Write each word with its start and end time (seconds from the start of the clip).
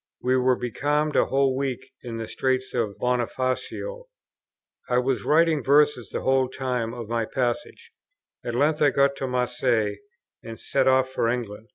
We 0.23 0.35
were 0.35 0.55
becalmed 0.55 1.15
a 1.15 1.25
whole 1.27 1.55
week 1.55 1.91
in 2.01 2.17
the 2.17 2.27
Straits 2.27 2.73
of 2.73 2.97
Bonifacio. 2.97 4.07
I 4.89 4.97
was 4.97 5.23
writing 5.25 5.61
verses 5.63 6.09
the 6.09 6.21
whole 6.21 6.49
time 6.49 6.91
of 6.95 7.07
my 7.07 7.25
passage. 7.25 7.91
At 8.43 8.55
length 8.55 8.81
I 8.81 8.89
got 8.89 9.15
to 9.17 9.27
Marseilles, 9.27 9.99
and 10.41 10.59
set 10.59 10.87
off 10.87 11.11
for 11.11 11.29
England. 11.29 11.67